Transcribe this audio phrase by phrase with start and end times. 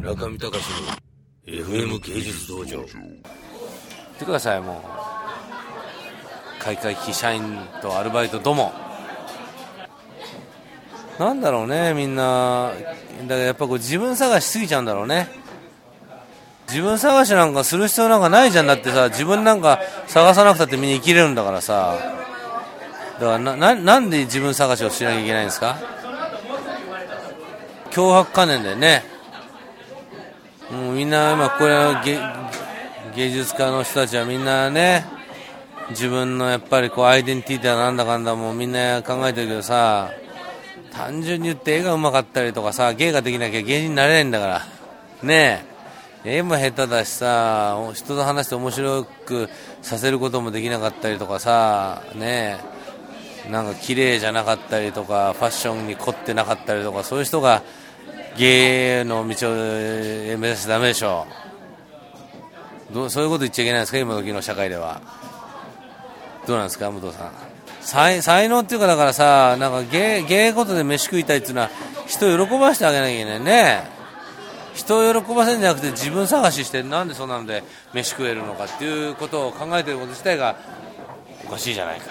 [0.00, 0.54] 村上隆の
[1.46, 2.80] FM 芸術道場。
[2.80, 2.84] っ
[4.18, 4.82] てくださいも
[6.58, 6.62] う。
[6.62, 8.72] 開会期社員とアルバイトども。
[11.18, 12.72] なんだろうねみんな。
[13.24, 15.28] だからやっぱこう自分探しすぎちゃうんだろうね。
[16.66, 21.94] 自分探しなんかする必要なんかないじゃんだってさ自分なんか探さなくたってみんな生きれるんだからさ。
[23.20, 25.76] だからなななんで自分探しをしなきゃいけないんですか？
[27.90, 29.19] 脅迫観念だよね。
[30.70, 32.02] もうみんな今これは
[33.16, 35.04] 芸術家の人たちはみんなね
[35.90, 40.10] 自分のやっぱりこうアイデンティティだなんだかんだもうみんな考えてるけどさ
[40.92, 44.66] 単純に言って絵がうまかったりとかさ芸ができなきゃ芸人になれないんだから。
[45.22, 45.64] ね
[46.24, 46.38] え。
[46.38, 49.48] 絵も下手だしさ人と話して面白く
[49.80, 52.58] させることもできなかったりとかさね
[53.46, 53.50] え。
[53.50, 57.62] なんか綺麗じゃなかったりとかファッションに凝ってなかったりとかそういう人が
[58.36, 61.26] 芸の道を目指しちゃだめでしょ
[62.90, 62.94] う。
[62.94, 63.98] どうそういうこと言っちゃいけないですか？
[63.98, 65.00] 今時の社会では。
[66.46, 66.90] どうなんですか？
[66.90, 67.32] 武藤さん。
[67.80, 71.70] 才才能っていうかだからさなんか芸芸事で飯食いたいっていうのは
[72.06, 73.82] 人を喜ばせてあげなきゃいけないね。
[74.74, 80.56] 人を喜ばせるんじゃなくて自分探ししてなんでそんなので飯食えるのかっていうことを考えてること自体が
[81.46, 82.06] おかしいじゃないか。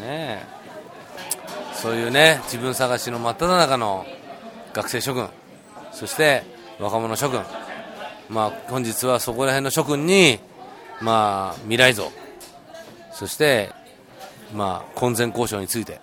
[0.00, 0.44] ね
[1.74, 4.06] そういうね自分探しの真っ只中の
[4.76, 5.26] 学生諸君
[5.90, 6.42] そして
[6.78, 7.40] 若者諸君。
[8.28, 10.38] まあ本日はそこら辺の諸君に
[11.00, 12.12] まあ未来像。
[13.10, 13.70] そして
[14.54, 15.98] まあ婚前交渉について。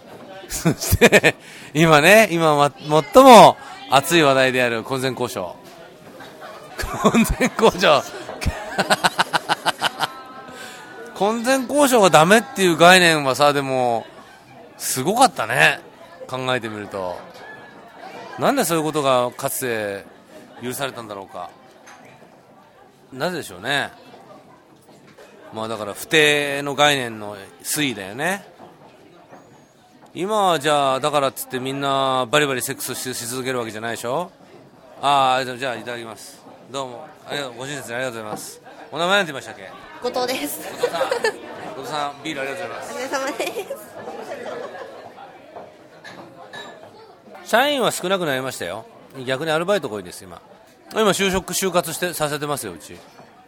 [0.48, 1.34] そして
[1.74, 2.72] 今ね今、
[3.14, 3.58] 最も
[3.90, 5.54] 熱い話題である婚前交渉。
[7.02, 8.02] 婚前交渉。
[11.14, 14.06] 婚前交渉がダメっていう概念はさでも
[14.78, 15.80] すごかったね。
[16.26, 17.33] 考えてみると。
[18.38, 20.04] なんでそういうことがかつて
[20.62, 21.50] 許されたんだろうか。
[23.12, 23.90] なぜでしょうね。
[25.52, 28.44] まあだから不定の概念の推移だよね。
[30.14, 34.32] 今はじゃあだからっつってみんなバリバリセックスしし続けるわけじゃないでしょ。
[35.00, 36.42] ああじゃあいただきます。
[36.72, 37.06] どうも。
[37.26, 38.60] ありがとうご親切にありがとうございます。
[38.90, 39.70] お名前なんて言いましたっけ？
[40.02, 40.60] 後藤です。
[40.60, 41.00] 後藤さん。
[41.00, 41.10] 後
[41.76, 42.94] 藤さんビールありがとうございます。
[42.94, 43.93] お疲れ様です。
[47.44, 48.86] 社員は少なくなりましたよ。
[49.26, 50.40] 逆にアルバイトが多いです今。
[50.92, 52.96] 今就職就活してさせてますようち。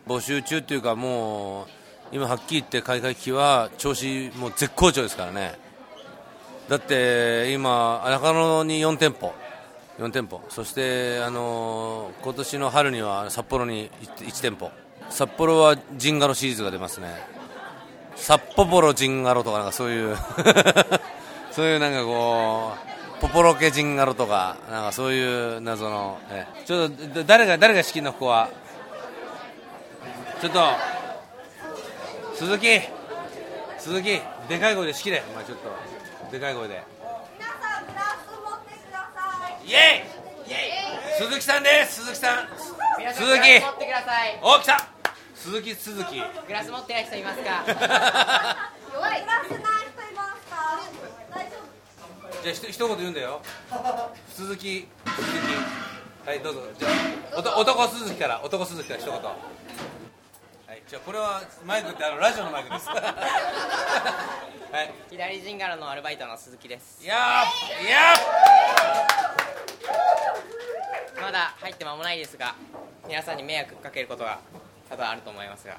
[0.07, 1.67] 募集中っていうかもう
[2.13, 5.59] 今はっきり言って開会期は調子もう絶好調ですからね。
[6.69, 9.33] だって今中野に4店舗。
[9.99, 10.43] 4店舗。
[10.51, 14.71] そしてあのー今年の春には札幌に 1, 店舗。
[15.09, 17.09] 札幌はジンガロシリーズが出ますね。
[18.17, 20.17] 札幌ジンガロとかなんかそういう
[21.53, 28.49] そういうなんかこうポポロケジンガロとかなんかそういう謎のえちょっとだ誰が誰が仕切るのここは？
[30.41, 30.61] ちょっと
[32.35, 32.81] 鈴木。
[33.79, 35.23] 鈴木でかい声で仕切れ。
[35.31, 35.71] お前ちょっと
[36.33, 36.83] でかい声で。
[37.39, 40.05] 皆さんグラス持ってくださいイエ
[40.47, 40.51] イ！
[40.51, 40.57] イエ
[41.19, 41.23] イ！
[41.23, 41.95] 鈴木さんです。
[42.05, 42.49] 鈴木さん。
[42.99, 44.39] 皆さん鈴木持ってください。
[44.43, 44.89] お来た！
[45.35, 46.21] 鈴木鈴木。
[46.47, 47.65] グラス持ってない人いますか？
[48.93, 49.21] 弱い。
[49.23, 49.76] グラスな
[52.47, 53.43] じゃあひと一言言うんだよ。
[54.31, 55.23] 鈴木鈴
[56.23, 56.29] 木。
[56.29, 56.63] はいどうぞ。
[56.79, 56.89] じゃ
[57.35, 59.15] あ男鈴木から男鈴木から一言。
[59.15, 59.21] は
[60.73, 62.87] いじゃあこれはマイクってあのラジオのマイクです。
[62.95, 62.95] は
[64.81, 64.95] い。
[65.11, 67.03] 左ジンガロのアルバイトの鈴木です。
[67.03, 68.15] いやーいや
[71.21, 72.55] まだ入って間もないですが
[73.09, 74.39] 皆さんに迷惑かけることが
[74.89, 75.79] 多分あると思いますが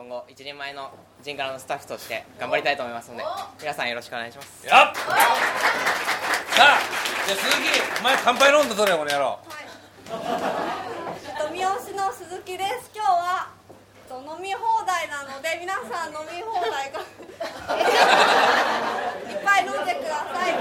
[0.00, 0.90] 今後一人前の
[1.22, 3.24] ジンガロのスタッフとして頑張りたいと思いますので
[3.60, 4.66] 皆さんよろしくお願いします。
[4.66, 6.78] ーやっさあ
[7.26, 9.38] じゃあ鈴木お前乾杯飲んだとれよこの野郎。
[10.08, 12.90] 富吉の鈴木です。
[12.94, 13.50] 今日は
[14.08, 17.02] と飲み放題なので皆さん飲み放題がい
[19.36, 20.56] っぱい飲んでください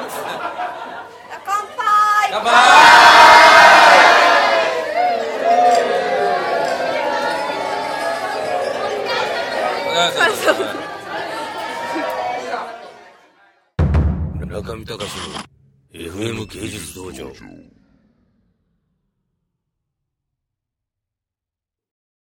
[1.45, 3.69] 乾杯乾杯
[14.40, 15.05] 村上隆の
[15.91, 17.25] FM 芸術道場。